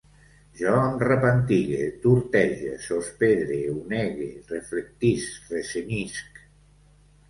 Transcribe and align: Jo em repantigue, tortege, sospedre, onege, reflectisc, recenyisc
Jo 0.61 0.71
em 0.85 0.95
repantigue, 1.03 1.83
tortege, 2.07 2.73
sospedre, 2.87 3.61
onege, 3.77 4.33
reflectisc, 4.57 5.57
recenyisc 5.57 6.47